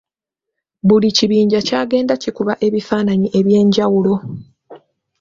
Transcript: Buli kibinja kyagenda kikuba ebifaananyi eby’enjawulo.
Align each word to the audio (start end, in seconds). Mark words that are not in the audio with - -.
Buli 0.87 1.09
kibinja 1.17 1.59
kyagenda 1.67 2.13
kikuba 2.23 2.53
ebifaananyi 2.67 3.27
eby’enjawulo. 3.39 4.13